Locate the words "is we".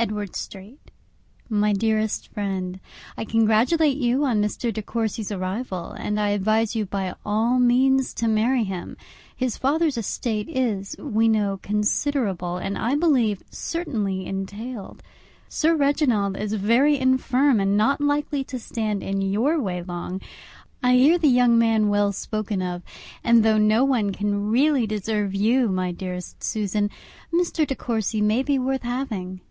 10.48-11.28